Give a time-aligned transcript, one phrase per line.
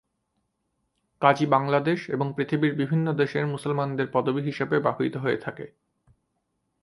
[1.21, 5.65] কাজী বাংলাদেশ এবং পৃথিবীর বিভিন্ন দেশের মুসলমানদের পদবি হিসেবে ব্যবহৃত হয়ে থাকে।